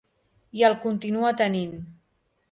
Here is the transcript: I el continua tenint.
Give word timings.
I 0.59 0.63
el 0.69 0.77
continua 0.85 1.33
tenint. 1.41 1.77